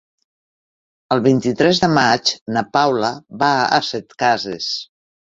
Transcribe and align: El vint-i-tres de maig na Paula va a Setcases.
El 1.15 1.19
vint-i-tres 1.25 1.81
de 1.83 1.89
maig 1.97 2.31
na 2.55 2.63
Paula 2.77 3.11
va 3.43 3.51
a 3.77 3.81
Setcases. 3.89 4.71